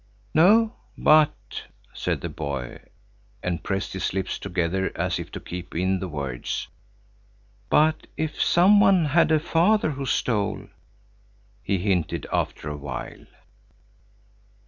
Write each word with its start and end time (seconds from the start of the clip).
"No; 0.33 0.77
but," 0.97 1.61
said 1.93 2.21
the 2.21 2.29
boy, 2.29 2.79
and 3.43 3.61
pressed 3.63 3.93
his 3.93 4.13
lips 4.15 4.39
together 4.39 4.91
as 4.95 5.19
if 5.19 5.31
to 5.33 5.39
keep 5.39 5.75
in 5.75 5.99
the 5.99 6.07
words, 6.07 6.69
"but 7.69 8.07
if 8.17 8.41
some 8.41 8.79
one 8.79 9.05
had 9.05 9.31
a 9.31 9.39
father 9.39 9.91
who 9.91 10.07
stole," 10.07 10.65
he 11.61 11.77
hinted 11.77 12.25
after 12.33 12.67
a 12.67 12.77
while. 12.77 13.27